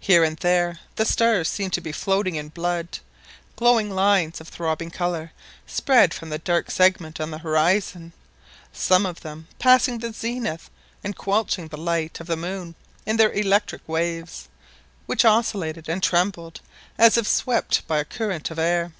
Here 0.00 0.24
and 0.24 0.36
there. 0.38 0.80
the 0.96 1.04
stars 1.06 1.46
seemed 1.48 1.72
to 1.74 1.80
be 1.80 1.92
floating 1.92 2.34
in 2.34 2.48
blood. 2.48 2.98
Glowing 3.54 3.92
lines 3.92 4.40
of 4.40 4.48
throbbing 4.48 4.90
colour 4.90 5.30
spread 5.68 6.12
from 6.12 6.30
the 6.30 6.38
dark 6.40 6.68
segment 6.68 7.20
on 7.20 7.30
the 7.30 7.38
horizon, 7.38 8.12
some 8.72 9.06
of 9.06 9.20
them 9.20 9.46
passing 9.60 9.98
the 9.98 10.12
zenith 10.12 10.68
and 11.04 11.16
quenching 11.16 11.68
the 11.68 11.76
light 11.78 12.18
of 12.18 12.26
the 12.26 12.36
moon 12.36 12.74
in 13.06 13.18
their 13.18 13.30
electric 13.30 13.88
waves, 13.88 14.48
which 15.06 15.24
oscillated 15.24 15.88
and 15.88 16.02
trembled 16.02 16.60
as 16.98 17.16
if 17.16 17.28
swept 17.28 17.86
by 17.86 17.98
a 18.00 18.04
current 18.04 18.50
of 18.50 18.58
air. 18.58 18.90